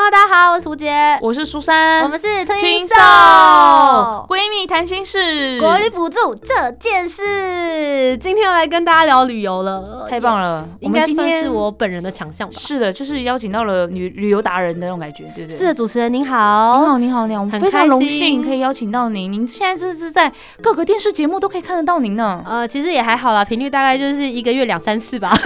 [0.00, 2.94] Hello，大家好，我是胡杰，我是苏珊，我们是听手
[4.28, 12.54] 闺蜜谈心事，国旅补助这件事，今天要来跟大家聊旅游了，太棒了，应该算是我本人的强项吧。
[12.60, 15.56] 是的，就是邀请到了旅旅游达人的那种感觉，对不对？
[15.56, 22.40] 是的，主持人您好，你好，你好，你好，我们非常荣幸可以邀请到您，您现在这是在各个电视节目都可以看得到您呢。
[22.46, 25.36] 呃，其实也还好啦，频率大概就是一个月两三次吧。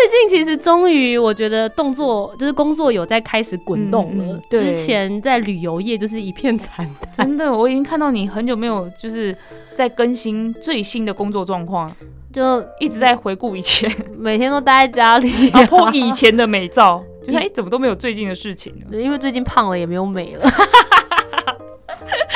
[0.00, 4.40] 最近其实终于，我觉得动作就是工作有在开始滚动了。
[4.48, 7.12] 之前在旅游业就是一片惨淡。
[7.12, 9.36] 真的，我已经看到你很久没有就是
[9.74, 11.94] 在更新最新的工作状况，
[12.32, 18.98] 就一直在回顾以前，每天都待在家里， 拍 以前的美照，就是哎，怎么都没有最近的事情呢？
[18.98, 20.50] 因为最近胖了，也没有美了。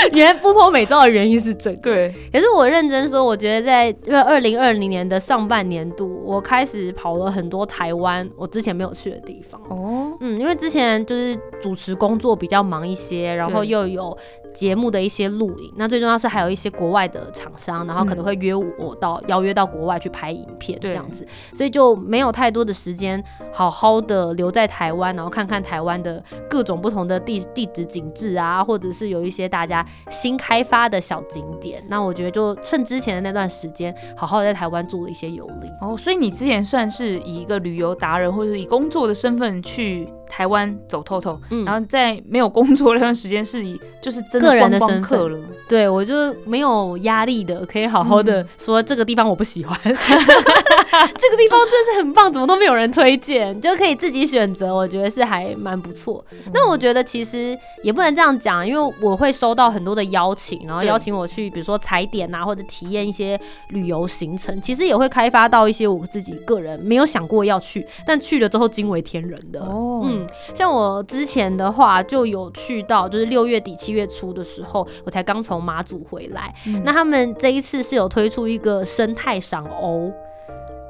[0.13, 1.77] 原来不拍美照的原因是这个。
[1.77, 9.61] 对，可是我认真说，我觉得在因为二零二零年的上半年度，我开始跑了很多台湾我之前没有去的地方。
[9.69, 14.17] 哦，嗯，因为之前就是主持工作比较忙一些，然后又有。
[14.55, 31.85] 节目的一些录影，那最重要是还有一些国外的厂商，然后可能会约我到邀约到国外去拍影片这样子，所以就没有太多的时间好好的留在台湾，然后看看台湾的各种不同的地地质景致啊，或者是有一些大家新开发的小景点。
[31.89, 35.69] 那我觉得就趁之前的那段时间，好好的在台湾做了一些游历。
[35.81, 40.09] 哦，所以你之前算是以一个旅游达人，或者是以工作的身份去。
[40.35, 56.25] 台湾走透透，然后在没有工作那段时间是以 就是真的观光客了，对我就没有压力的，可以好好的说这个地方我不喜欢， 这个地方真是很棒，怎么都没有人推荐，就可以自己选择，我觉得是还蛮不错。
[56.53, 69.61] 那我觉得其实也不能这样讲，因为我会收到很多的邀请，然后邀请我去，比如说踩点啊，或者体验一些旅游行程，其实也会开发到一些我自己个人没有想过要去，但去了之后惊为天人的。
[69.61, 70.24] 哦，嗯。
[70.55, 76.55] 像我之前的话，就有去到，就是六月底七月初的时候，我才刚从马祖回来。
[76.85, 80.13] 那他们这一次是有推出一个生态赏鸥，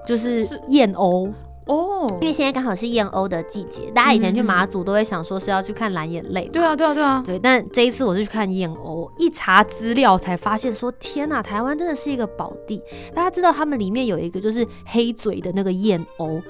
[0.07, 1.33] 就是燕鸥
[1.67, 3.91] 哦，因为现在刚好是燕鸥的季节。
[3.95, 7.39] 大家以前去马祖都会想说是要去看蓝眼泪，对啊，对啊，对啊，对。
[7.39, 12.83] 但这一次我是去看燕鸥，一查资料才发现说，天呐，台湾真的是一个宝地。
[13.15, 16.43] 大家知道他们里面有一个就是黑嘴的那个燕鸥。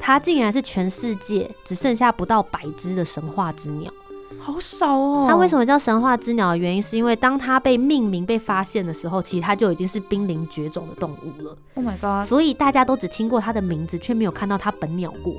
[0.00, 3.92] 它竟然是全世界只剩下不到百只的神话之鸟，
[4.40, 5.26] 好少哦。
[5.28, 11.56] 它为什么叫神话之鸟的原因，是因为当它被命名、被发现的时候，其实它就已经是濒临绝种的动物了。
[11.74, 12.26] Oh my god！
[12.26, 15.34] 所以大家都只听过它的名字，却没有看到它本鸟过。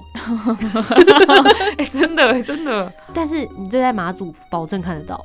[1.78, 2.92] 哎， 真的，真的。
[3.14, 5.20] 但是你这在马祖保证看得到。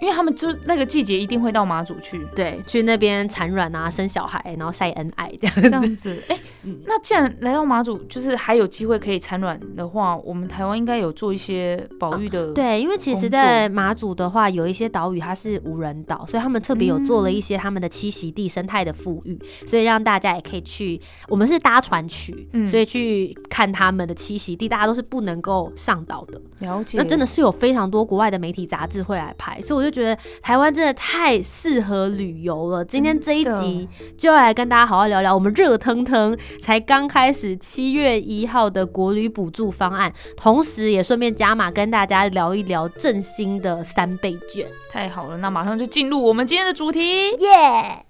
[0.00, 6.22] 因为他们就那个季节一定会到马祖去，对，去那边产卵啊，生小孩，然后晒恩爱这样这样子。
[6.28, 6.38] 哎，
[6.86, 12.52] 那既然来到马祖，就是还有机会可以产卵的话，我们台湾应该有做一些保育的。
[12.52, 21.00] 对，因为其实，在马祖的话，有一些岛屿它是无人岛，所以他们特别有做了一些他们的栖息地生态的富裕，所以让大家也可以去。
[21.28, 26.40] 我们是搭船去，所以去看他们的栖息地，大家都是不能够上岛的。
[26.60, 26.98] 了解。
[26.98, 29.94] 那真的是有非常多国外的媒体杂志会来拍，所以我就。
[29.94, 32.84] 觉得台湾真的太适合旅游了。
[32.84, 44.66] 今天这一集就要来跟大家好好聊聊我们热腾腾才刚开始七月一号的国旅补助方案，同时也顺便加码跟大家聊一聊振兴的三倍券。
[44.90, 48.04] 太好了，那马上就进入我们今天的主题，耶！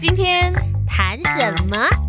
[0.00, 0.52] 今天
[0.86, 2.05] 谈什么？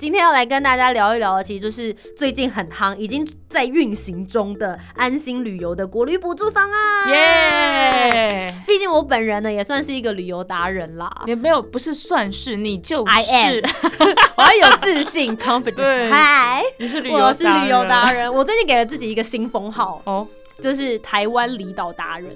[0.00, 7.10] 今天要来跟大家聊一聊的，其实就是最近很夯、已经在运行中的安心旅游的国旅补助方案。
[7.10, 8.54] 耶！
[8.66, 13.12] 毕竟我本人呢也算是一个旅游达人啦，也没有不是算是，你就是。
[13.12, 13.60] I am，
[14.38, 16.08] 我要有自信，confidence。
[16.08, 18.32] 嗨，你是旅游，我是旅游达人。
[18.32, 20.26] 我最近给了自己一个新封号哦，
[20.62, 22.34] 就是台湾离岛达人。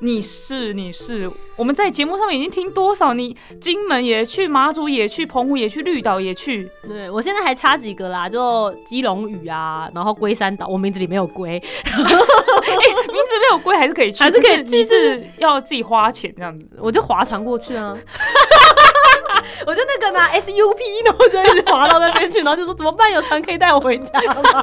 [0.00, 3.12] 你是你是，我们在节目上面已经听多少？
[3.14, 6.68] 你金门也去，马祖也去，澎湖也去，绿岛也去。
[6.86, 17.96] 对我现在还差几个啦，就基隆屿啊，然后龟山岛，我名字里没有龟， 哎，名字没有龟还是可以去，还是可以去，是要自己花钱这样子，我就划船过去啊，
[19.66, 23.10] 我就那个拿 SUP，然后就一直划到那边去，然后就说怎么办？
[23.12, 24.62] 有船可以带我回家吗？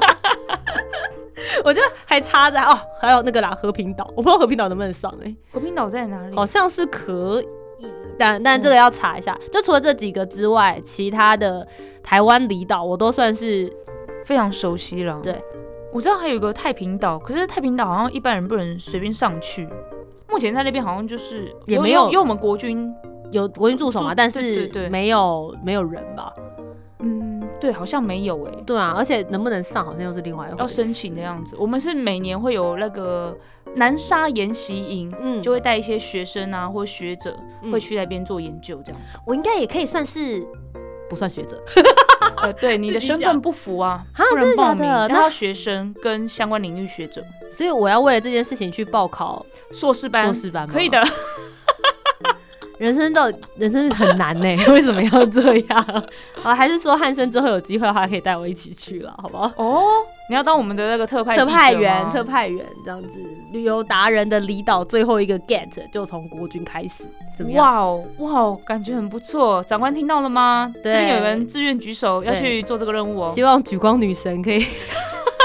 [1.63, 6.35] 我就还插在哦，还有那个啦，和平岛，我不知道和平岛能不能上哎，和平岛在哪里？
[6.35, 7.41] 好像是可
[7.79, 7.87] 以，
[8.17, 9.37] 但但这个要查一下。
[9.51, 11.67] 就除了这几个之外，其他的
[12.01, 13.71] 台湾离岛我都算是
[14.25, 15.19] 非常熟悉了。
[15.21, 15.41] 对，
[15.93, 19.67] 我知道还有一个太平岛，可是太平岛好像一般人不能随便上去。
[20.29, 22.91] 目前在那边好像就是也没有，因为我们国军
[23.31, 26.33] 有国军驻守嘛，但是没有没有人吧。
[27.59, 28.51] 对，好像没有哎。
[28.65, 31.55] 对啊，而且能不能上，好像又是另外要申请的样子。
[31.57, 33.35] 我们是每年会有那个
[33.75, 37.35] 南沙研习营，嗯，就会带一些学生啊或学者
[37.71, 39.19] 会去那边做研究，这样子。
[39.25, 40.45] 我应该也可以算是
[41.09, 41.63] 不算学者？
[42.41, 44.85] 呃，对， 你的身份不符啊，不能报名。
[44.85, 51.01] 然后学生跟相关领域学者，所以我要为了这件事情去报考硕士班，硕士班可以的。
[52.77, 56.03] 人生到人生很难呢， 为什么要这样？
[56.43, 59.51] 啊，还是说汉生之后有机会的话，可以带我一起去了，好不好？
[59.55, 59.83] 哦，
[60.29, 63.09] 你要当我们的那个特派特派员，特派员这样子，
[63.53, 67.05] 旅游达人的离岛最后一个 get 就从国军开始，
[67.37, 67.65] 怎么样？
[67.65, 69.63] 哇哦，哇哦，感觉很不错。
[69.63, 70.71] 长官听到了吗？
[70.83, 73.29] 这边有人自愿举手要去做这个任务哦。
[73.29, 74.65] 希望举光女神可以，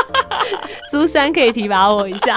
[0.90, 2.34] 苏珊可以提拔我一下。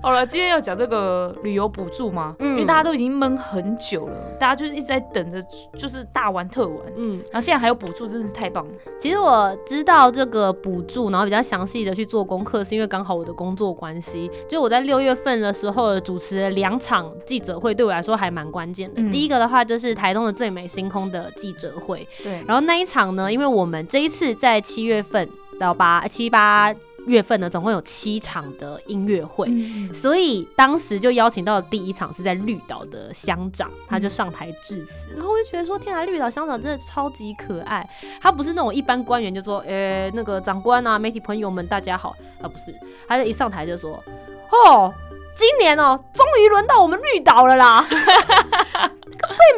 [0.00, 5.42] 好了，今天要讲这个旅游补助嘛，因为大家都已经闷很久了，大家就是一直在等着，
[5.76, 8.72] 就是大玩特玩，嗯，然后竟然还有补助，真的是太棒了。
[9.00, 19.02] 其实我知道这个补助，然后比较详细的去做功课，是因为刚好我的工作关系，就我在六月份的时候主持了两场记者会，对我来说还蛮关键的。
[19.10, 25.28] 第一个的话就是台东的最美星空的记者会，对，然后那一场呢，因为我们这一次在七月份
[25.58, 26.72] 到八七八。
[27.08, 29.50] 月份呢，总共有七场的音乐会，
[29.92, 37.88] 所以当时就邀请到了第一场是在绿岛的乡长，他就上台致辞，然后我就觉得说，天啊，绿岛乡长真的超级可爱，
[38.20, 42.74] 他不是那种一般官员就说，呃，那个长官啊，媒体朋友们大家好，他不是，
[43.08, 44.02] 他就一上台就说，
[44.50, 44.92] 哦。
[45.38, 47.86] 今年哦，终于轮到我们绿岛了啦！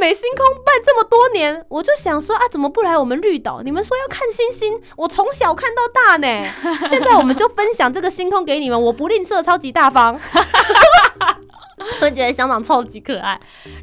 [0.00, 3.60] 最美星空办这么多年，我就想说啊，怎么不来我们绿岛？
[3.60, 6.26] 你们说要看星星，我从小看到大呢。
[6.88, 10.18] 现在我们就分享这个星空给你们，我不吝啬，超级大方。
[12.00, 13.38] 我觉得香港超级可爱，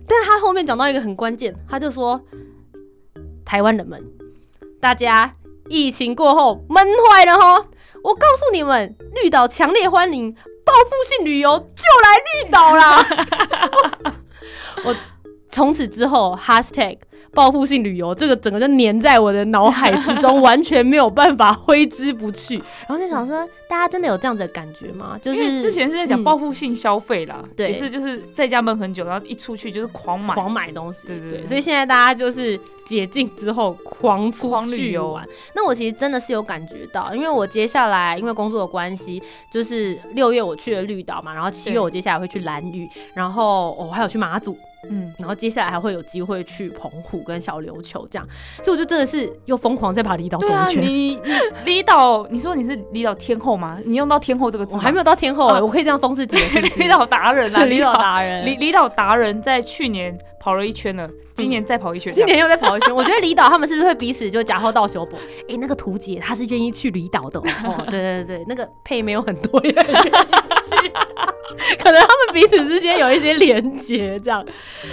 [0.07, 2.19] 但他后面讲到一个很关键，他就说
[3.45, 4.03] 台湾人们，
[4.81, 5.35] 大家
[5.69, 7.67] 疫情过后闷坏了哈，
[8.03, 10.35] 我告诉你们，绿岛强烈欢迎。
[10.65, 13.05] 报复性旅游就来绿岛啦！
[14.83, 14.93] 我
[15.49, 16.97] 从此之后，#hashtag
[17.33, 22.55] 报复性旅游这个整个就粘在我的脑海之中，完全没有办法挥之不去。
[22.87, 25.19] 然后就想说，大家真的有这样子的感觉吗？
[25.21, 31.45] 就是之前是在讲报复性消费啦，对，也是就是在家闷很久，然后一出去就是狂买狂买东西，对对对。
[31.45, 32.59] 所以现在大家就是。
[32.87, 39.21] 解禁之后狂出去游玩，那我其实真的是有感觉到，因为我接下来因为工作的关系，
[39.51, 44.57] 就是六月我去了绿岛嘛，然后七月我接下来会去蓝屿，然后我还有去马祖，
[44.89, 48.27] 嗯，然后接下来还会有机会去澎湖跟小琉球这样，
[48.63, 50.81] 所以我就真的是又疯狂在把离岛走一圈。
[50.83, 51.21] 你你
[51.65, 53.79] 离岛，你说你是离岛天后吗？
[53.85, 56.37] 你用到天后这个词，我还没有到天后，我可以这样封自己，
[56.77, 61.09] 离岛达人啊， 离岛达人，离离岛达人在去年跑了一圈了。
[61.37, 62.93] 今年再跑一圈，今年又再跑一圈。
[62.93, 65.15] 我觉得离岛他们是不是会彼此就假后到修补？
[65.47, 67.85] 哎，那个图姐她是愿意去离岛的哦。
[67.89, 69.61] 对对对，那个配没有很多
[71.79, 74.43] 可能他们彼此之间有一些连接这样。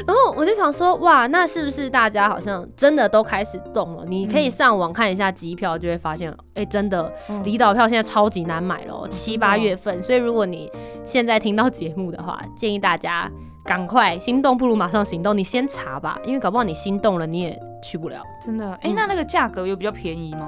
[0.06, 4.04] 然后我就想说，哇，那是不是大家好像真的都开始动了？
[4.06, 7.10] 你可以上网看一下机票，就会发现，哎，真的
[7.42, 10.02] 离岛票现在超级难买了，七八月份。
[10.02, 10.70] 所以如果你
[11.06, 13.30] 现在听到节目的话，建议大家。
[13.64, 18.22] 赶快心动不如马上行动，你先查吧，因为搞不好你心动了你也去不了。
[18.40, 18.72] 真的？
[18.82, 20.46] 哎，那那个价格有比较便宜吗？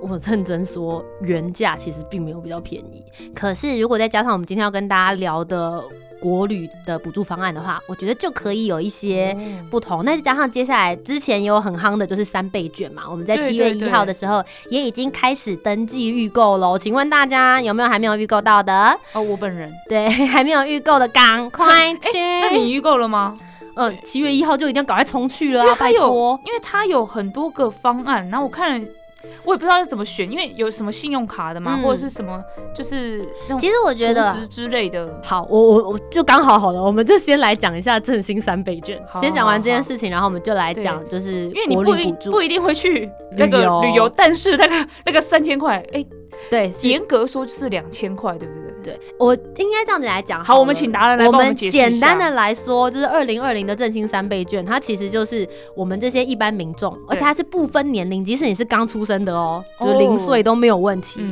[0.00, 3.04] 我认真说，原价其实并没有比较便宜。
[3.34, 5.82] 可是如果再加上我们今天要跟大家聊的。
[6.20, 9.36] 国旅的补助方案的话，我觉得就可以有一些
[9.70, 10.02] 不同。
[10.06, 13.02] 那再加上接下来之前也有很夯的，就是三倍券嘛。
[13.06, 16.78] 我们在七月一号的时候也已经开始登记预购喽。
[16.78, 18.98] 请问大家有没有还没有预购到的？
[19.12, 22.18] 哦，我本人对 还没有预购的，赶快去。
[22.40, 23.36] 那你预购了吗？
[23.76, 26.40] 嗯， 七月一号就一定要赶快冲去了，拜托。
[26.46, 28.88] 因为它有很多个方案，然后我看了。
[29.44, 32.42] 我也不知道是怎么选，因为有什么信用卡的嘛，或者是什么，
[32.74, 33.22] 就是
[33.58, 35.20] 其实我觉得之类的。
[35.22, 39.00] 好，我我我就刚好好了，我们就先来讲一下振兴三倍券。
[39.20, 46.04] 先讲完这件事情，然后我们就来讲，就是因为你不一不一定会去那个旅游，但是那个那个三千块，哎，
[46.50, 48.64] 对， 严格说就是两千块，对不对？
[48.84, 50.44] 对我应该这样子来讲。
[50.44, 61.22] 好，我们请达人来帮我们简单的来说，就是二零二零的振兴三倍券，它其实就是我们这些一般民众，而且它是不分年龄，即使你是刚出生的哦，就零岁都没有问题，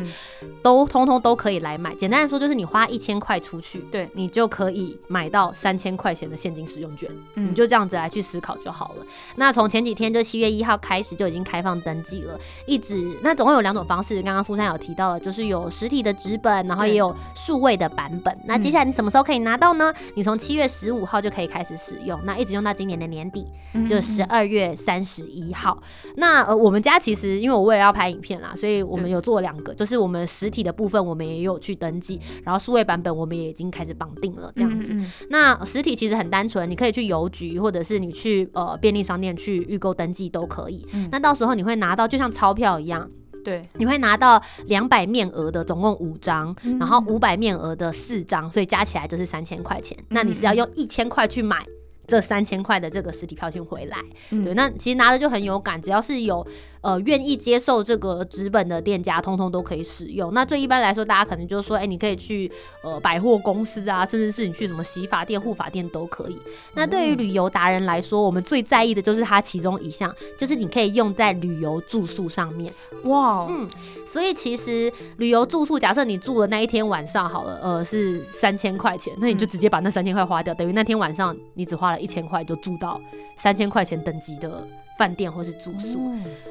[0.63, 1.95] 都通通都可以来买。
[1.95, 7.11] 简单的说，就是你花一千块出去，对你就可以买到三千块钱的现金使用券。
[7.35, 9.05] 你就这样子来去思考就好了。
[9.37, 18.37] 那从前几天就七月一号开始就已经开放登记了，一直那总共有两种方式，刚刚苏珊有提到的，就是有实体的纸本，然后也有数位的版本。
[18.45, 19.93] 那接下来你什么时候可以拿到呢？
[20.15, 23.47] 你从七月十五号就可以开始使用，那一直用到今年的年底，
[23.89, 25.83] 就十二月三十一号。
[26.17, 34.95] 那呃，我们家其实因为我为了要拍影片啦，所以我们有做两个，就是我们实体的部分我们也有去登记，然后数位版本我们也已经开始绑定了这样子。
[35.31, 40.87] 那实体其实很单纯，你可以去邮局或者是你去呃便利商店去预购登记都可以。
[41.11, 43.09] 那到时候你会拿到就像钞票一样。
[43.45, 49.97] 对，你会拿到两百面额的，总共五张，然后五百面额的四张，所以加起来就是三千块钱。
[50.09, 51.65] 那你是要用一千块去买
[52.07, 53.99] 这三千块的这个实体票券回来？
[54.31, 56.47] 对，那其实拿的就很有感，只要是有。
[56.83, 60.35] 呃，愿意接受这个纸本的店家，通通都可以使用。
[60.35, 62.51] 那最一般来说，大家可能就是说，哎，你可以去
[62.83, 66.37] 呃百货公司啊，甚至是你去什么洗发店、护发店都可以。
[66.75, 72.75] 那对于旅游达人来说，我们最在意的就是它其中一项，就是你可以用在旅游住宿上面。
[73.05, 73.69] 哇，嗯，
[74.05, 83.01] 所以其实旅游住宿，假设你住的那一天晚上好了，呃，是三千块钱，那你就直接把那三千块花掉，等于那天晚上你只花了一千块就住到
[83.39, 84.67] 三千块钱等级的。
[84.99, 85.99] 饭店或是住宿，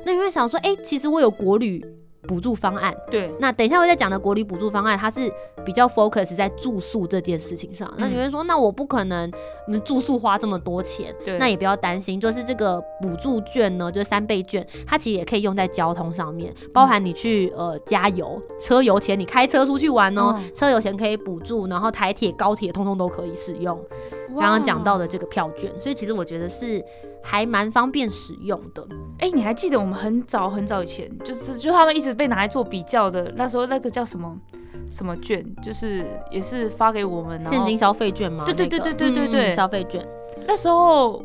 [0.05, 1.85] 那你会想说，哎，其实我有国旅
[2.27, 2.93] 补助方案。
[3.09, 5.31] 对，那等一下我再讲的国旅补助方案，它是
[5.65, 7.91] 比较 focus 在住宿这件事情上。
[7.97, 9.31] 那你会说，那我不可能
[9.83, 11.13] 住宿花这么多钱。
[11.25, 23.79] 对，那也不要担心，就是这个补助券呢，就是三倍券，它其实也可以用在交通上面，包含你去呃加油、车油钱，你开车出去玩哦，车油钱可以补助，然后台铁、高铁通通都可以使用。
[24.29, 26.83] 刚刚讲到的这个票券，所以其实我觉得是。
[27.23, 28.85] 还蛮方便使用的。
[29.19, 34.35] 哎，你还记得我们很早很早以前，就是就他们一直被拿来做比较的，那时候那个叫什么
[34.91, 38.43] 什么券，就是也是发给我们现金消费券吗？
[38.45, 40.05] 对对对对对对对，消费券。
[40.47, 41.23] 那时候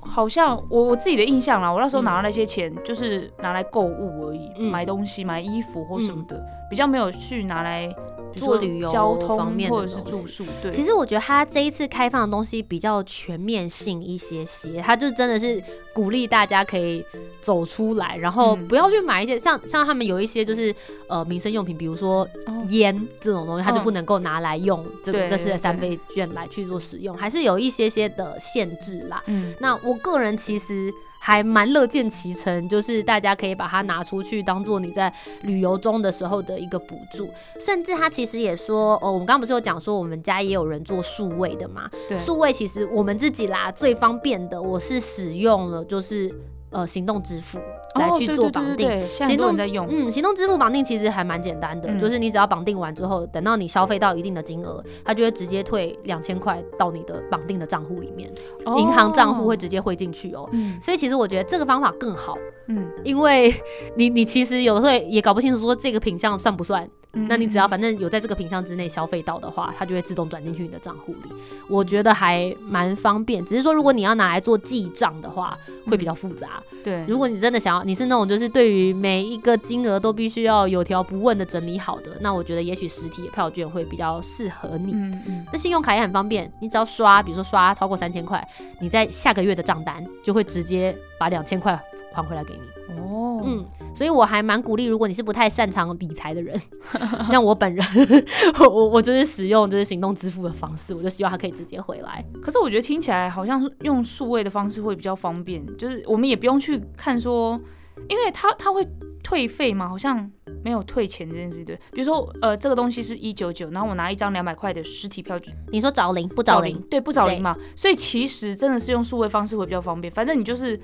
[0.00, 7.94] 好像我我自己的印象啦，我那时候拿到那些钱就是拿来购物而已，买东西买衣服或什么的，比较没有去拿来。
[8.34, 10.70] 做旅游交通方面或者是住宿，对。
[10.70, 15.62] 其实我觉得他这一次开放的东西比较全面性一些些，他就真的是
[15.92, 17.04] 鼓励大家可以
[17.40, 20.74] 走出来，然后不要去买一些像像他们有一些就是
[21.08, 22.28] 呃民生用品，比如说
[22.68, 29.22] 烟这种东西，他就不能够拿来用这个这次的三倍券来去做使用，还是有一些些的限制啦。
[29.26, 30.92] 嗯，那我个人其实。
[31.26, 37.26] 还蛮乐见其成，就是大家可以把它拿出去当做你在旅游中的时候的一个补助，
[37.58, 41.88] 甚至他其实也说，哦，我们刚刚不是有讲说我们家也有人做数位的嘛？
[42.06, 46.30] 对，数位其实我们自己啦最方便的，我是使用了就是。
[46.74, 47.60] 呃，行动支付
[47.94, 58.28] 来去做绑定，行动在用，嗯，行动支付绑定其实还蛮简单的，就是你只要绑定完之后，等到你消费到一定的金额，它就会直接退两千块到你的绑定的账户里面，
[58.76, 60.50] 银行账户会直接汇进去哦。
[60.82, 63.54] 所以其实我觉得这个方法更好，嗯，因为
[63.96, 66.90] 你你其实有的时候也搞不清楚说这个品相算不算。
[67.28, 71.30] 那你只要反正有在这个品项之内消费到的话，它就会自动转进去你的账户里。
[71.68, 76.60] 我觉得还蛮方便，只是说如果你要拿来做记账的话，会比较复杂。
[76.82, 84.92] 对，如果你真的想要，你是那种就是对于每一个金额都必须要有条不紊的整理好的，那我觉得也许实体票券会比较适合你。
[84.92, 85.46] 嗯嗯。
[85.52, 88.46] 那信用卡也很方便，你只要刷，比如说刷超过三千块，
[88.80, 91.78] 你在下个月的账单就会直接把两千块
[92.14, 92.94] 还回来给你。
[92.98, 93.42] 哦。
[93.44, 93.64] 嗯。
[93.94, 96.60] 所以我还蛮鼓励，如果你是不太擅长理财的人，
[97.28, 97.84] 像我本人，
[98.58, 102.24] 我我就是使用就是行动支付的方式，我就希望他可以直接回来。
[102.42, 107.60] 可是我觉得听起来好像是用数位的方式会比较方便，就是我们也不用去看说，
[108.08, 108.84] 因为他他会
[109.22, 110.28] 退费嘛，好像
[110.64, 111.78] 没有退钱这件事对。
[111.92, 116.80] 比如说呃这个东西是一九九，然后我拿一张两百块的实体票据，你说找零不找零？
[116.90, 117.56] 对，不找零嘛。
[117.76, 120.80] 所以其实真的是用数位方式会比较方便，反正你就是。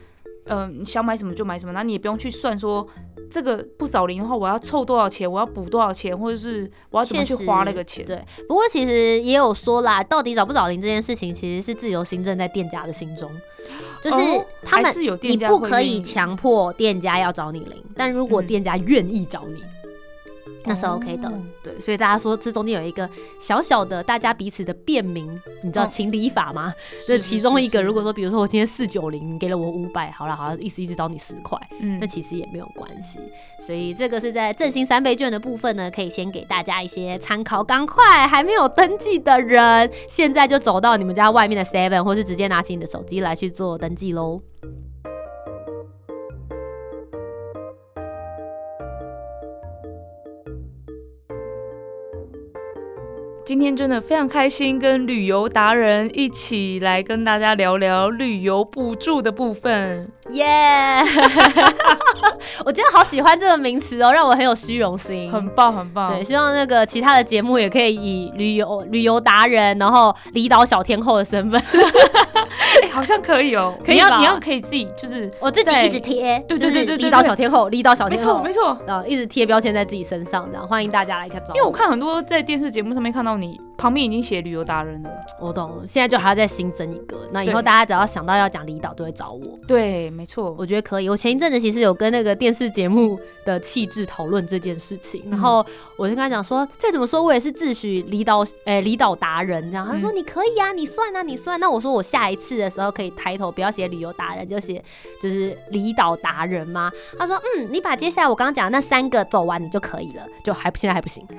[0.50, 2.84] 嗯，你想买什么就买什么，那你也不用去算说
[3.30, 8.04] 这个不找零的话，我要凑多少钱，我要补多少钱，或者是我要怎么去花那个钱。
[8.04, 13.30] 对，不过其实也有说啦，到底找不找零这件事情，其实是自由行政在店家的心中，
[14.02, 14.92] 就是他们
[15.22, 19.62] 你不可以强迫店家要找你零，但如果店家愿意找你。
[20.64, 21.28] 那是 OK 的。
[21.28, 25.28] 哦对，所以大家说这中间有一个小小的大家彼此的便民，
[25.62, 26.74] 你知道哦情理法吗？
[26.96, 33.18] 是这其中一个，如果说比如说我今天四九零，你给了我五百，好了好了，意思意思找你十块，嗯那其实也没有关系。
[33.66, 37.62] 所以这个是在振兴三倍券的部分呢，可以先给大家一些参考。
[37.62, 44.40] 赶快还没有登记的人，现在就走到你们家外面的 Seven，或是直接拿起你的手机来去做登记喽。
[53.44, 60.08] 今天真的非常开心，跟旅游达人一起来跟大家聊聊旅游补助的部分。
[60.30, 61.02] 耶！
[62.64, 65.30] 我真的好喜欢这个名词哦，让我很有虚荣心。
[65.32, 66.12] 很棒，很棒。
[66.12, 71.84] 对，希望那个其他的节目也可以以旅游旅游达人，然后离岛小天后的身份，哎、
[72.90, 78.84] 好像可以哦、 可以你要你要可以自己就是我自己一直贴，对对对对对离岛小天后，离岛小天后，没错没错。
[78.86, 85.10] 呃，一直贴标签在自己身上，这样欢迎大家来看找因为我看很多在电视节目上面看到你旁边已经写旅游达人了。
[85.40, 89.58] 我懂了，现在就还要再新增一个，那以后大家只要想到要讲离岛，都会找我。
[89.66, 90.54] 对，没错。
[90.58, 91.08] 我觉得可以。
[91.08, 95.64] 我前一阵子其实有跟那个电视节目的气质讨论这件事情，然后
[95.96, 99.86] 我就跟他讲说，再怎么说我也是自诩离岛，诶、离岛达人这样。
[99.86, 101.58] 他说嗯你可以啊，你算啊，你算。
[101.60, 104.80] 那我说我下一次的时候可以抬头不要写旅游达人，就写
[105.20, 106.88] 就是离岛达人吗？
[107.18, 111.26] 他说嗯，你把接下来我刚刚讲的那三个走完，你就可以了，就还现在还不行。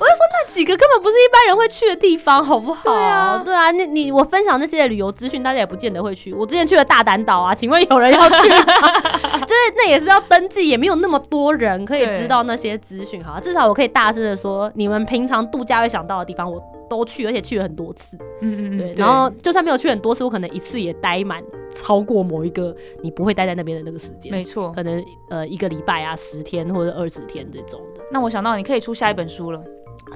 [0.00, 2.82] 我就说那几个根本不是一般人会去的地方，好不好？
[2.84, 6.32] 对啊对啊，你你我分享那些旅游资讯，大家也不见得会去。
[6.32, 8.56] 我之前去了大胆岛啊，请问有人要去吗？
[9.46, 13.22] 就是那也是要登记，也没有那么多人可以知道那些资讯。
[13.22, 16.58] 好，至少我可以大声的说，你们平常度假会想到的地方，我
[16.90, 18.18] 都去，而且去了很多次。
[18.42, 21.42] 嗯嗯对，然后就算没有去很多次，我可能一次也待满
[21.74, 24.32] 超过某一个你不会待在那边的那个时间。
[24.32, 24.72] 没错。
[24.72, 28.02] 可能呃一个礼拜啊，十天或者二十天这种的。
[28.10, 29.62] 那我想到你可以出下一本书了。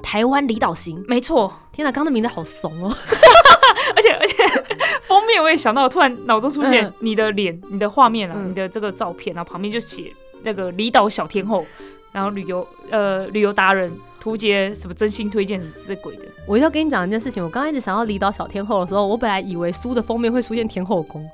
[0.03, 2.91] 台湾离岛行，没错，天哪，刚刚的名字好怂哦。
[3.95, 4.35] 而且而且
[5.07, 10.11] 封面我也想到，突然脑中出现嗯你的脸、你的画面啊，嗯你的这个照片，然后旁边就写
[10.43, 11.65] 那个离岛小天后，
[12.11, 13.89] 然后旅游呃旅游达人
[14.25, 16.23] 图杰什么真心推荐什么之类鬼的。
[16.47, 21.21] 我要跟你讲一件事情，我刚刚一直想要离岛小天后的时候，我本来以为书的封面会出现天后宫，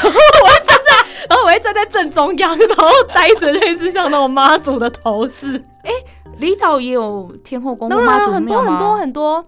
[0.00, 5.90] 我会站在，然后我会站在正中央，然后戴着类似像那种妈祖的头饰， 哎
[6.38, 9.44] 离岛也有天后宫、当然啊妈祖很多很多很多。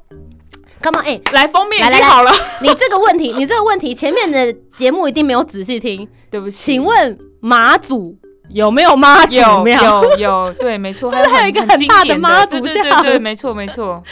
[0.82, 8.16] Come on，哎、来封面来来好了， 你这个问题，你这个问题前面的节目一定没有仔细听，对不起，请问妈祖
[8.50, 10.04] 有没有妈祖有庙？
[10.04, 14.02] 有有，对，没错，是不是还有一个很很大的妈祖对对对没错没错，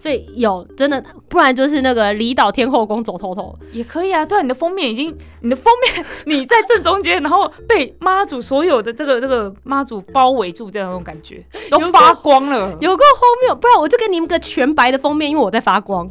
[0.00, 3.56] 所以有真的，不然就是那个离岛天后宫走透透。
[3.72, 4.24] 也可以啊。
[4.24, 12.74] 对啊，你的封面已经，你的封面你在正中间，然后被妈祖所有的这个这个妈祖包围住，这样那种感觉都发光了。
[12.80, 16.10] 有个荒谬，不然我就给你们个全白的封面，因为我在发光。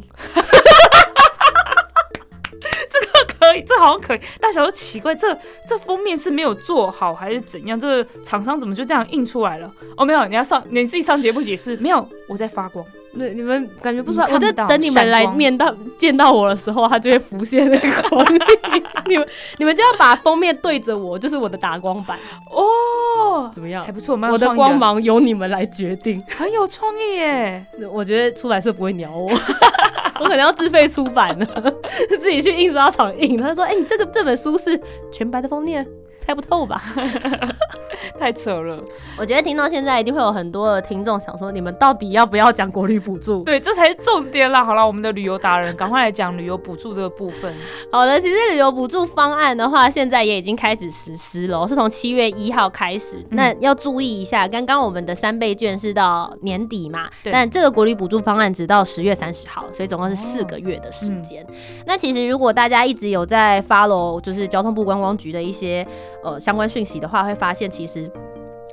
[3.62, 4.20] 这好像可以。
[4.40, 5.36] 大小都奇怪，这
[5.68, 7.78] 这封面是没有做好还是怎样？
[7.78, 9.72] 这厂商怎么就这样印出来了？
[9.96, 11.76] 哦，没有，你要上你自己上节目解释。
[11.76, 12.84] 没有，我在发光。
[13.16, 18.38] 对，你们感觉不出来，我在等你们来面到见到我的时候，它就会浮现那个光力。
[19.06, 22.18] 你们你们就要把封面对着我，就是我的打光板，
[22.50, 23.92] 哦，怎么样还？
[23.92, 26.22] 不错，我的光芒由你们来决定。
[26.36, 27.64] 很有创意耶。
[27.92, 29.30] 我觉得出版社不会鸟我，
[30.20, 31.74] 我可能要自费出版了，
[32.18, 33.40] 自己去印刷厂印。
[33.40, 34.80] 他说：“哎、你这个这本书是
[35.12, 35.86] 全白的封面，
[36.26, 36.82] 猜不透吧？”
[38.18, 38.82] 太扯了。
[39.18, 43.42] 我觉得听到现在，一定会有很多的听众想说：你们到底要不要讲国旅补助？
[43.42, 44.64] 对，这才是重点啦。
[44.64, 47.52] 好了，我们的旅游达人，赶快来讲旅游补助这个部分。
[47.90, 53.16] 好的，其实旅游补助方案的话，现在也已经开始实施了哦，是从七月一号开始。
[53.30, 61.44] 嗯那要注意一下，刚刚我们的三倍券是到年底嘛，对但这个国旅补助方案直到十月三十号，所以总共是四个月的时间。
[61.86, 65.86] 那其实如果大家一直有在 follow 就是交通部观光局的一些
[66.24, 68.10] 呃相关讯息的话，会发现其实。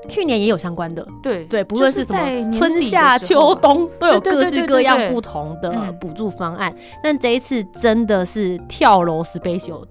[0.09, 6.75] 去年也有相关的，对对，不论是什么春夏秋冬，都有各式各样不同的嗯补助方案。
[7.03, 9.85] 但这一次真的是跳楼 special。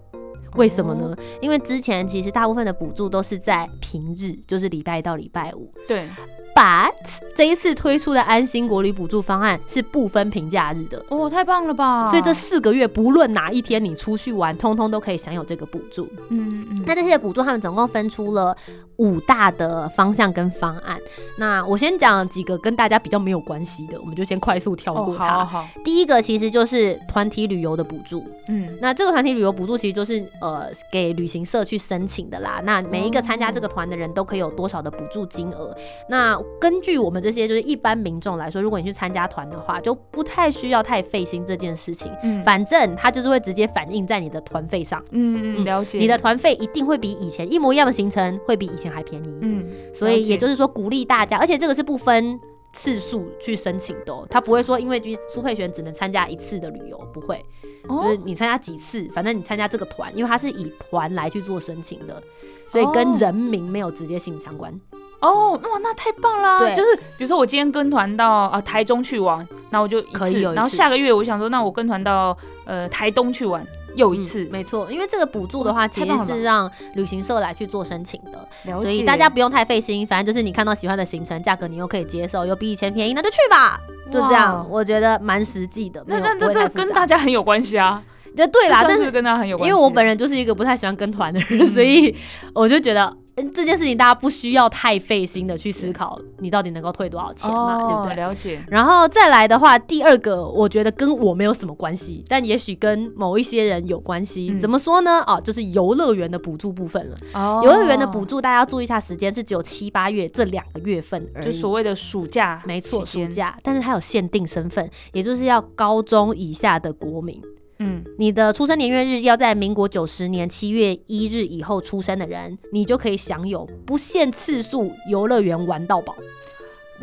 [0.57, 1.16] 为什么哦呢？
[1.40, 6.09] 因为之前其实大部分的补助都是在平日，就是礼拜一到礼拜五，对，
[6.55, 11.03] But 这一次推出的安心国旅补助方案是不分平假日的。
[11.09, 12.07] 哦，太棒了吧！
[12.09, 16.09] 所以这四个月不论哪一天你出去玩，通通都可以享有这个补助。
[16.29, 18.55] 嗯嗯，那这些补助他们总共分出了
[18.97, 20.99] 五大的方向跟方案。
[21.39, 25.29] 那我先讲几个跟大家比较没有关系的，我们就先快速跳过哦，它。
[25.29, 28.27] 好好，第一个其实就是团体旅游的补助。
[28.49, 32.61] 嗯，那这个团体旅游补助其实就是呃给旅行社去申请的啦。
[32.65, 35.75] 那每一个参加这个团的人都可以有多少的补助金额？
[36.09, 42.12] 那根据我们这些就是一般民众来说，如果你去参加团的话，就不太需要太费心这件事情。
[42.22, 45.98] 嗯反正它就是会直接反映在你的团费上，嗯嗯，了解。
[45.98, 49.38] 你的团费一定会比以前一模一样的行程会比以前还便宜。
[49.40, 52.38] 嗯，所以也就是说鼓励大家，而且这个是不分。
[52.72, 57.44] 次数去申请的、哦，他不会说因为苏佩璇只能参加一次的旅游，不会，
[57.83, 62.22] 就是哦你参加几次，反正你参加这个团，因为他是以团来去做申请的，
[62.68, 64.72] 所以跟哦人名没有直接性相关。
[64.92, 66.59] 哦，哇，那太棒啦！
[66.59, 73.62] 对就是比如说我今天跟团到啊台中去玩，那我就一次，可以有一次然后下个月我想说，那我跟团到呃台东去玩，
[73.94, 78.83] 又一次嗯，没错，因为这个补助的话，其太棒了吧实是让旅行社来去做申请的，了解。
[78.85, 83.78] 所以大家不用太费心，反正就是你看到喜欢的行程，价格你又可以接受，又比以前便宜，那就去吧，
[84.11, 86.02] 就这样，我觉得蛮实际的。
[86.06, 88.02] 那没有那那这跟大家很有关系啊。
[88.35, 92.16] 对对啦，但是这算是跟大家很有关系，因为我本人就是一个不太喜欢跟团的人，嗯所以
[92.54, 93.14] 我就觉得。
[93.42, 98.14] 嗯这件事情大家不需要太费心的去思考，你到底能够退多少钱嘛，对不哦对？
[98.16, 98.62] 了解。
[98.68, 104.50] 然后再来的话，第二个我觉得跟我没有什么关系，但也许跟某一些人有关系。
[104.53, 105.22] 嗯怎么说呢？
[105.26, 107.16] 哦，就是游乐园的补助部分了。
[107.35, 111.44] 哦游乐园的补助大家要注意一下时间，是只有七八月这两个月份而已。
[111.46, 117.40] 就所谓的暑假，没错，暑假，但是它有限定身份，也就是要高中以下的国民。
[117.83, 126.14] 嗯，你的出生年月日要在民国九十年七月一日以后出生的人，你就可以享有不限次数游乐园玩到饱。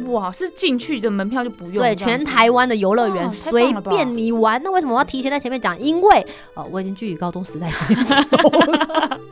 [0.06, 4.62] 哇，是进去的门票就不用对，全台湾的游乐园随便你玩。
[4.64, 5.78] 那为什么我要提前在前面讲？
[5.80, 9.20] 因为呃，我已经距离高中时代有点久了。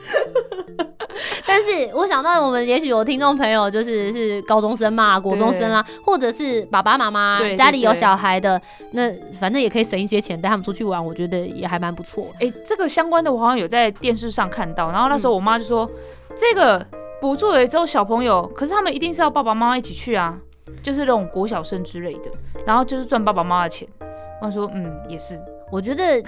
[1.46, 12.26] 但是我想到，我们也许有听众朋友就是是高中生嘛、国中生啦，或者是爸爸妈妈家里有小孩的，那反正也可以省一些钱带他们出去玩，我觉得也还蛮不错。
[12.40, 15.88] 哎、这个相关的我好像有在电视上看到，然后那时候我妈就说，
[16.36, 16.84] 这个
[17.20, 20.36] 补助了之后小朋友，可是他们一定是要爸爸妈妈一起去啊，
[20.82, 22.30] 就是那种国小生之类的，
[22.64, 23.88] 然后就是赚爸爸妈妈的钱。
[24.42, 25.34] 我说，嗯，也是，
[25.72, 26.20] 我觉得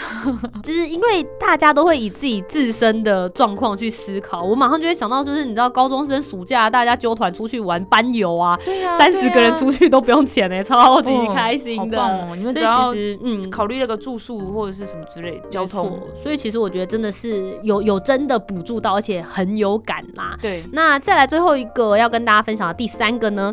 [0.62, 8.58] 就是因为大家都会以自己自身的状况去思考，我马上就会想到，就是你知道高中生暑假大家揪团出去玩班游啊，
[8.96, 12.28] 三十个人出去都不用钱哎、超级开心的。
[12.34, 13.50] 你们其实嗯。
[13.50, 20.34] 考虑那个住宿或者是什么之类的交通所以其实我觉得真的是有有真的补助到，而且很有感啦。
[20.40, 23.52] 对，那再来最后一个要跟大家分享的第三个呢，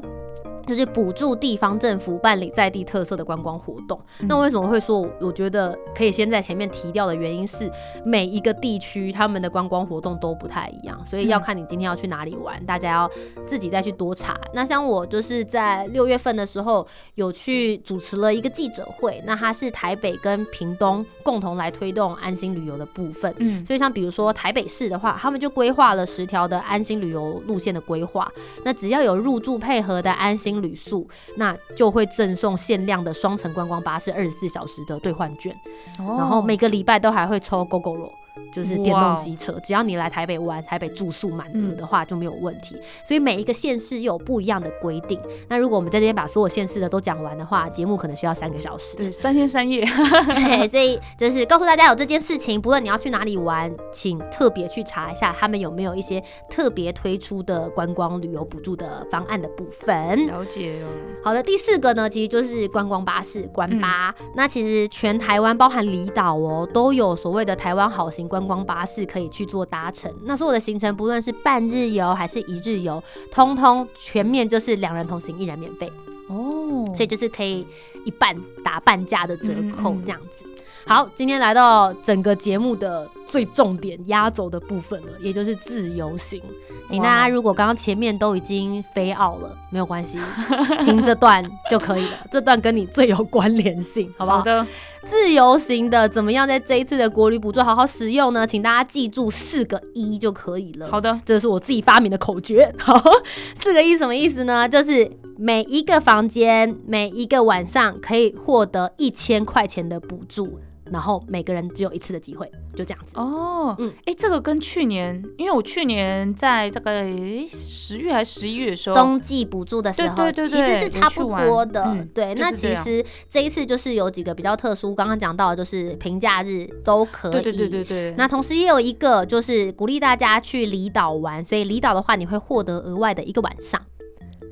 [0.67, 3.99] 就是补助地方政府办理在地特色的观光活动。
[4.19, 7.71] 嗯那为什么会说，我觉得可以先在前面提掉的原因是，
[8.06, 13.12] 每一个地区他们的观光活动都不太一样，所以要看你今天要去哪里玩，大家要
[13.45, 14.39] 自己再去多查。
[14.54, 23.34] 那像我就是在六月份的时候有去主持了一个记者会，那它是台北跟屏东共同来推动安心旅游的部分。
[23.38, 28.32] 嗯，所以像比如说台北市的话，他们就规划了十条的安心旅游路线的规划。
[28.63, 35.55] 那只要有入住配合的安心旅宿，那就会赠送限量的双层观光巴士二十四小时的兑换券，
[35.97, 38.09] 然然后每个礼拜都还会抽 GoGo
[38.55, 42.77] 就是电动机车，只要你来台北玩，台北住宿满额的话就没有问题。
[43.03, 45.19] 所以每一个县市又有不一样的规定。
[45.49, 48.95] 那如果我们在这边把所有县市的都讲完的话，节目可能需要三个小时。
[48.95, 49.81] 对三天三夜，
[50.33, 60.27] 对，所以就是告诉大家有这件事情，不论你要去哪里玩，请特别去查一下他们有没有一些特别推出的观光旅游补助的方案的部分。
[60.27, 60.87] 了解哦，
[61.23, 64.13] 好的，第四个呢，其实就是观光巴士观巴。
[64.35, 70.13] 那其实全台湾包含离岛哦，都有所谓的台湾好行观光巴士可以去做搭乘。
[70.23, 75.91] 那所有的行程，不论是半日游还是一日游，通通全面就是两人同行一人免费。
[76.27, 77.65] 哦，所以就是可以
[78.03, 80.45] 一半打半价的折扣这样子。
[80.88, 86.41] 好，今天来到整个节目的最重点压轴的部分了，也就是自由行。
[86.88, 90.19] 你大家如果刚刚前面都已经飞奥了，没有关系，
[90.85, 92.17] 听这段就可以了。
[92.29, 94.38] 这段跟你最有关联性，好不好？
[94.38, 94.67] 好的，
[95.03, 98.45] 自由行的怎么样在这一次的国旅补助好好使用呢？
[98.45, 100.88] 请大家记住四个一就可以了。
[100.91, 102.71] 好的，这是我自己发明的口诀。
[102.77, 103.01] 好，
[103.59, 104.69] 四个一什么意思呢？
[104.69, 110.59] 就是每一个房间每一个晚上可以获得一千块钱的补助，
[110.91, 113.13] 然后每个人只有一次的机会，就这样子。
[113.15, 117.06] 哦，嗯嗯，哎、这个跟去年，因为我去年在大概
[117.50, 122.06] 十月还是十一月的时候，冬季补助的时候，对对对其实是差不多的。
[122.13, 127.32] 对，那其实这一次就是有几个比较特殊，刚刚讲到的就是平假日都可以。
[127.32, 133.82] 对对对对对，那同时也有一个就是鼓励大家去离岛玩，所以离岛的话你会获得额外的一个晚上，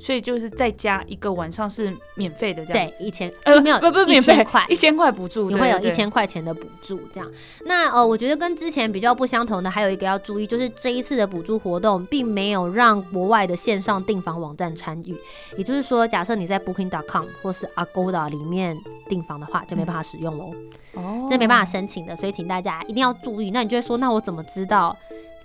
[0.04, 7.32] 所以就是再加一个晚上是免费的这样，，对一千呃，没有不不一免费千块一千块补助，你会有一千块钱的补助，这样。
[7.66, 15.16] 那呃，我觉得跟之前比较不相同的，还有一个要注意，就是这一次的补助活动并没有让国外的线上订房网站参与。
[15.58, 20.54] 也就是说，假设你在 Booking.com 或是 Agoda 里面订房的话，就没办法使用喽，
[20.96, 22.14] 哦，这没办法申请的。
[22.14, 23.52] 所以请大家一定要注意。
[23.52, 24.96] 那你就会说，那我怎么知道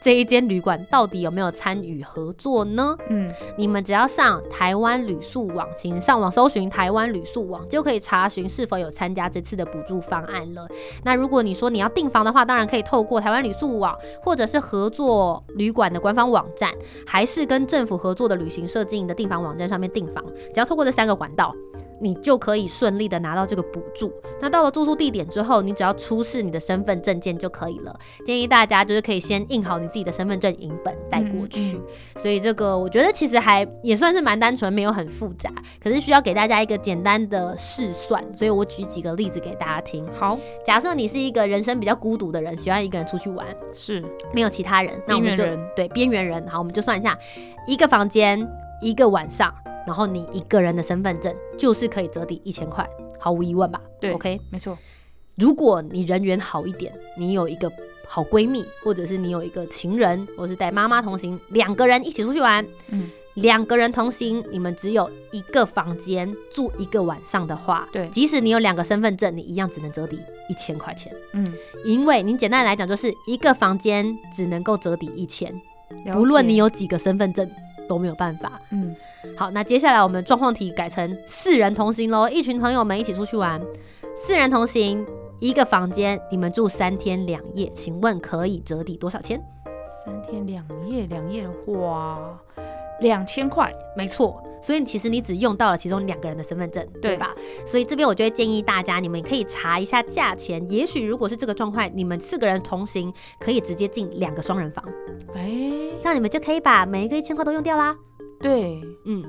[0.00, 2.96] 这一间旅馆到底有没有参与合作呢？
[3.08, 10.66] 嗯，你们只要上台湾旅宿网，请上网搜寻台湾旅宿网，就可以查询是否有参加这次的补助方案了。
[11.04, 16.72] 那如果你说你要订房的话，当然可以透过台湾旅宿网，或者是合作旅馆的官方网站，
[17.06, 20.24] 还是跟政府合作的旅行社经营的订房网站上面订房。
[20.54, 21.54] 只要透过这三个管道。
[22.00, 24.12] 你就可以顺利的拿到这个补助。
[24.40, 27.98] 那到了住宿地点之后，你只要出示你的身份证件就可以了。
[28.24, 31.76] 建议大家就是可以先印好你自己的身份证影本带过去。
[31.76, 31.82] 嗯
[32.20, 38.22] 所以这个我觉得其实还也算是蛮单纯，没有很复杂，可是需要给大家一个简单的试算。
[38.34, 40.04] 所以我举几个例子给大家听。
[40.12, 45.44] 好，假设你是一个人生比较孤独的人，喜欢一个人出去玩，是没有其他人，那我们就
[45.76, 46.44] 对边缘人。
[46.48, 47.16] 好，我们就算一下，
[47.66, 48.44] 一个房间
[48.82, 49.54] 一个晚上，
[49.88, 52.86] 然后你一个人的身份证就是可以折抵一千块，
[53.18, 53.80] 毫无疑问吧？
[53.98, 54.38] 对，OK。
[54.50, 54.76] 没错，
[55.36, 57.72] 如果你人缘好一点，你有一个
[58.06, 68.06] 好闺蜜，或者是你有一个情人，或是带妈妈同行，两个人一起出去玩，嗯，两个人同行，你们只有一个房间住一个晚上的话，对。
[68.08, 70.18] 即使你有两个身份证，你一样只能折抵
[70.50, 71.46] 一千块钱，嗯，
[71.82, 75.50] 因为你简单来讲就是一个房间只能够折抵一千，
[76.04, 77.50] 了不论你有几个身份证
[77.88, 78.60] 都没有办法。
[78.70, 78.94] 嗯
[79.36, 83.60] 好，那接下来我们状况题改成四人同行喽，一群朋友们一起出去玩，
[84.14, 85.04] 四人同行，
[85.40, 89.40] 一个房间，你们住三天两夜，请问可以折抵多少钱？
[90.04, 92.38] 三天两夜，两夜的话
[93.00, 97.08] 两千块，没错，所以其实你只用到了其中两个人的身份证，对。
[97.08, 97.34] 对吧？
[97.66, 104.84] 所以这边我就会建议大家，你们可以查一下价钱，也许如果是这个状况，你们四个人同行，可以直接进两个双人房，
[105.34, 105.48] 哎，
[106.02, 107.96] 这样你们就可以把每一个一千块都用掉啦。
[108.40, 109.24] 对，嗯，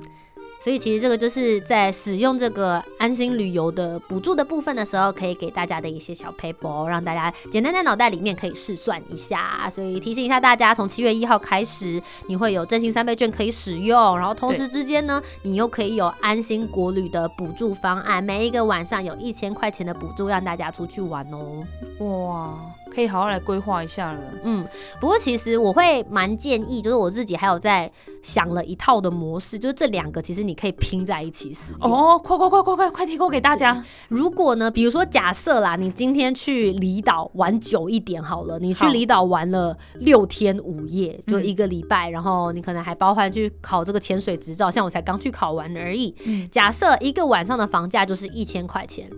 [0.60, 9.70] 所以其实这个就是在使用这个安心旅游的补助的部分的时候，可以给大家的一些小 paper，让大家简单在脑袋里面可以试算一下。
[9.70, 21.64] 所以提醒一下大家，从七月一号开始，你会有振兴三倍券可以使用，然后同时之间呢，你又可以有安心国旅的补助方案，每一个晚上有一千块钱的补助，让大家出去玩哦。
[22.00, 22.54] 哇，
[22.94, 24.20] 可以好好来规划一下了。
[24.44, 24.66] 嗯，
[25.00, 31.92] 不过其实我会蛮建议，就是我自己还有在想了一套的模式，就是这两个其实你可以拼在一起使用。
[31.92, 33.84] 哦，快快快快快快提供给大家！
[34.08, 46.14] 如果呢，比如说假设啦，你今天去离岛玩久一点好了，你去离岛玩了六天五夜，就嗯一个礼拜，然后你可能还包含去考这个潜水执照，像我才刚去考完而已。
[46.26, 49.10] 嗯假设一个晚上的房价就是一千块钱。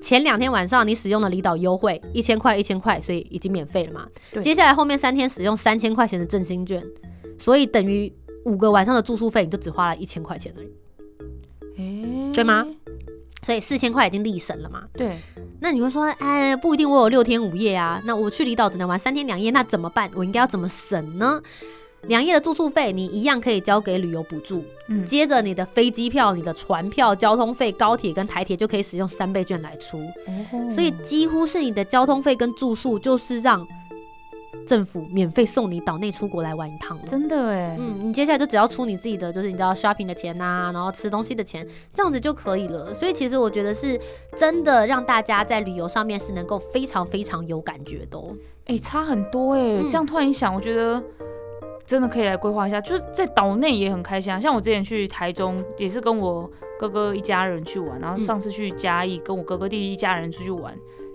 [0.00, 4.06] 前两天晚上你使用的离岛优惠，一千块一千块，所以已经免费了嘛。
[4.32, 6.82] 对接下来后面三天使用三千块钱的振兴券，
[7.38, 8.12] 所以等于
[8.44, 10.72] 五个晚上的住宿费，你就只花了一千块钱而已。
[11.76, 12.66] 哎，对吗？
[13.42, 14.84] 所以四千块已经立省了嘛。
[14.92, 15.16] 对，
[15.60, 20.10] 那你会说，哎，不一定我有六天五夜啊，那我去离岛只能玩三天两夜，那怎么办？
[20.14, 21.40] 我应该要怎么省呢？
[22.06, 33.66] 两夜的住宿费你一样可以交给旅游补助，嗯，接着你的飞机票、你的船票、交通费、高铁跟台铁就可以使用三倍券来出，哦所以几乎是你的交通费跟住宿就是让
[34.66, 37.02] 政府免费送你岛内出国来玩一趟了。
[37.06, 42.94] 真的哎，嗯，你接下来就只要出你自己的，就是你知道 shopping 的钱呐、然后吃东西的钱，这样子就可以了。
[42.94, 44.00] 所以其实我觉得是
[44.36, 48.34] 真的让大家在旅游上面是能够非常非常有感觉的、哦。
[48.66, 51.02] 哎、差很多哎、嗯这样突然一想，我觉得
[51.90, 54.38] 真的可以来规划一下，就是在岛内也很开心啊。
[54.38, 56.48] 像我之前去台中，也是跟我
[56.78, 60.72] 哥哥一家人去玩，然后嗯上次去嘉义，跟我哥哥弟弟一家人出去玩。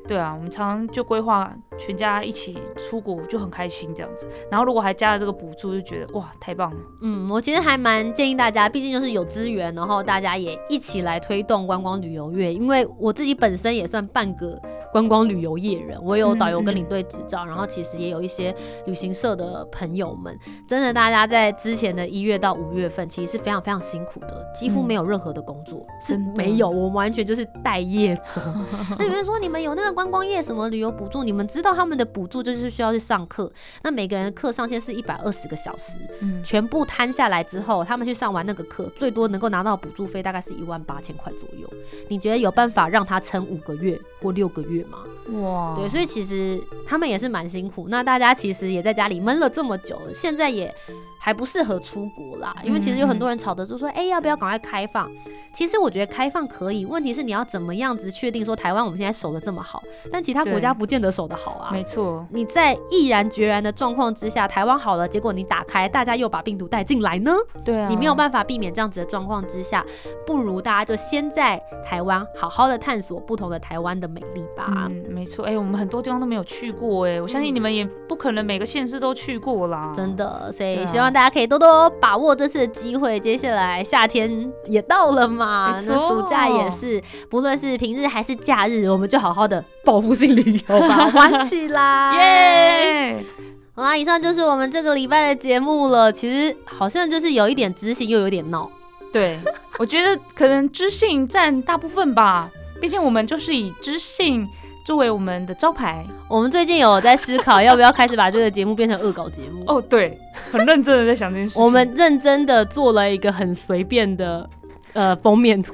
[0.07, 4.27] 对啊，我们常常就规划全家一起出国，就很开心这样子。
[4.51, 6.77] 然后如果还加了这个补助，就觉得哇，太棒了。
[7.01, 12.53] 嗯，我其实还蛮建议大家，毕竟就是有资源，然后大家也一起来推动观光旅游业。
[12.53, 20.37] 因为我自己本身也算半个观光旅游业人，我有导游跟领队执照，然后其实也有一些旅行社的朋友们，
[20.67, 28.41] 真的大家在之前的一月到五月份，其实是非常非常辛苦的，几乎嗯没有任何的工作，是没有，我们完全就是待业中。
[28.99, 41.67] 那有人说你们有那个观光业什么旅游补助，你们知道他们的补助就是需要去上课，那每个人的课上限是一百二十个小时，嗯，全部摊下来之后，他们去上完那个课，最多能够拿到补助费大概是一万八千块左右。
[42.09, 44.99] 你觉得有办法让他撑五个月或六个月吗？
[45.39, 47.87] 哇，对，所以其实他们也是蛮辛苦。
[47.87, 50.73] 那大家其实也在家里闷了这么久，现在也
[51.19, 55.09] 还不适合出国啦，因为其实有很多人吵着就说，哎、要不要赶快开放？
[55.55, 61.69] 其实我觉得开放可以，问题是你要怎么样子确定说台湾我们现在守的这么好，但其他国家不见得守得好啊。
[61.71, 67.31] 没错，你在毅然决然的状况之下，台湾好了，结果你打开，大家又把病毒带进来呢？
[67.63, 69.85] 对啊，你没有办法避免这样子的状况之下，
[70.27, 74.89] 不如大家就先在台湾好好的探索不同的台湾的美丽吧。
[74.89, 83.17] 嗯，没错，哎、我们很多地方都没有去过，哎，我相信你们也不可能每个县市都去过啦，真的，所以希望大家可以多多把握这次的机会。
[83.21, 85.44] 接下来夏天也到了嘛，
[85.77, 92.13] 没那暑假也是，不论是平日还是假日，我们就好好的报复性旅游吧，玩起来！
[93.17, 93.25] 耶，
[93.73, 96.11] 好啦，以上就是我们这个礼拜的节目了。
[96.11, 98.69] 其实好像就是有一点知性，又有点闹。
[99.11, 99.39] 对，
[99.79, 102.49] 我觉得可能知性占大部分吧，
[102.81, 104.47] 毕竟我们就是以知性
[104.85, 106.05] 作为我们的招牌。
[106.27, 109.63] 我们最近有在思考，要不要开始把这个节目变成恶搞节目。
[109.67, 110.19] 哦，对，
[110.51, 111.63] 很认真的在想这件事情。
[111.63, 114.49] 我们认真的做了一个很随便的
[114.95, 115.73] 呃封面图，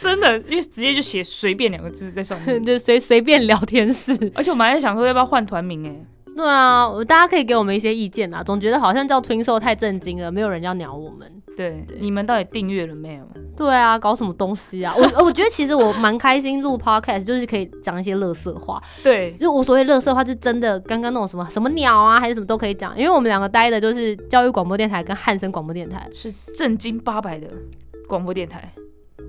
[0.00, 4.16] 真的，因为直接就写“随便”两个字在上面， 就随随便聊天室。
[4.34, 5.94] 而且我们还在想说要不要换团名，哎，
[6.36, 8.42] 对啊，我大家可以给我们一些意见啊。
[8.42, 11.30] 总觉得好像叫 Twin Soul 太震惊了，没有人要鸟我们。
[11.54, 13.28] 对，你们到底订阅了没有？
[13.54, 14.94] 对啊，搞什么东西啊？
[14.96, 18.82] 我 我觉得其实我蛮开心录 podcast，就是可以讲一些乐色话。
[19.02, 22.96] 对，就我所谓乐色话，是真的刚刚那种什么什么鸟啊，还是什么都可以讲。
[22.96, 27.46] 因为我们两个待的就是教育广播电台跟汉声广播电台，是正经八百的
[28.08, 28.72] 广播电台。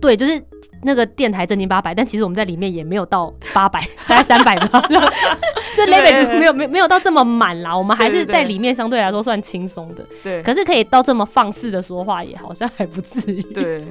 [0.03, 0.41] 对，就是
[0.83, 4.95] 那个电台正经八百，但其实我们在里面也没有到八百，大概三百吧，就
[5.77, 7.75] 就 level 没有没有没有到这么满啦。
[7.75, 13.41] 我们还是在里面相对来说算轻松的，对，可是可以到这么放肆的说话，也好像还不至于。
[13.41, 13.81] 对，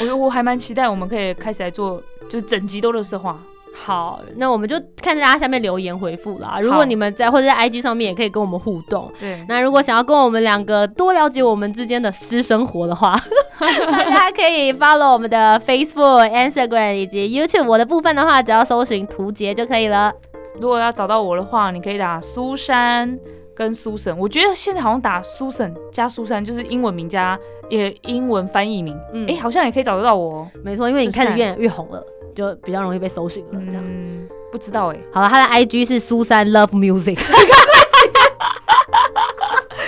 [0.00, 3.38] 我我还蛮期待我们可以开始来做，就是整集都乐色话。
[3.84, 6.58] 好，那我们就看大家下面留言回复啦。
[6.60, 9.10] 如果你们在或者在 IG 上面也可以跟我们互动。
[9.18, 13.18] 对，那如果想要跟我们两个多了解我们之间的私生活的话，
[13.58, 17.66] 大家可以 follow 我们的 Facebook、Instagram 以及 YouTube。
[17.66, 20.12] 我的部分的话，只要搜寻图杰就可以了。
[20.60, 23.18] 如果要找到我的话，你可以打苏珊
[23.54, 24.16] 跟苏神。
[24.18, 27.38] 我觉得现在好像打苏神加苏珊，就是英文名加
[27.70, 30.48] 也英文翻译名，嗯哎、好像也可以找得到我哦。
[30.62, 32.02] 没错，因为你开始越来越红了，
[32.34, 33.60] 就比较容易被搜寻了。
[33.68, 33.82] 这样。
[33.84, 37.18] 嗯，不知道哎、好了，他的 IG 是苏珊 Love Music。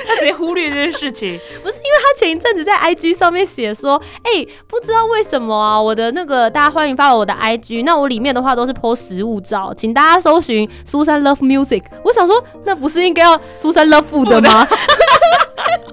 [0.07, 1.39] 他直接忽略这件事情。
[1.63, 11.85] 不是因为他前一阵子在 IG 上面写说，哎、不知道为什么啊，我的那个大家欢迎发我的 IG，那我里面的话都是 po 实物照，请大家搜寻苏珊 Love Music。
[12.05, 14.67] 我想说，那不是应该要苏珊 Love Food 的吗？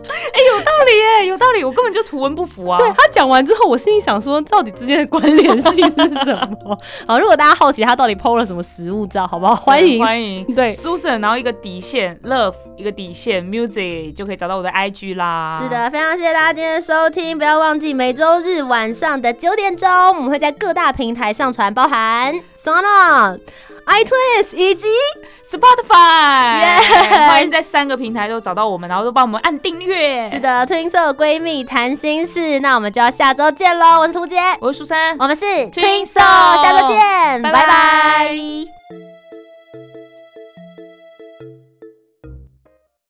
[0.66, 2.78] 道理耶，有道理，我根本就图文不符啊。
[2.78, 6.78] 对他讲完之后，我心里想说，到底之间的关联性是什么？
[7.08, 9.56] 好，如果大家好奇他到底 PO 了什么实物照，好不好？
[9.56, 15.60] 欢迎，欢迎，对，Susan，然后一个底线，Love 一个底线，Music 就可以找到我的 IG 啦。
[15.62, 23.40] 是，的，非常谢谢大家今天的收听，不要忘记每周日晚上的九点钟，我们会在各大平台上传，包含 Sono、
[23.88, 24.88] iTunes 以及
[25.50, 30.28] Spotify，、Yeah 欢迎在三个平台都找到我们，然后都帮我们按订阅。
[30.30, 34.00] 是，的，twin 色闺蜜谈心事，那我们就要下周见喽！
[34.00, 37.62] 我是涂杰，我是苏珊，我们是 Twin Soul，Soul 下周见，拜拜。
[37.62, 39.07] 拜拜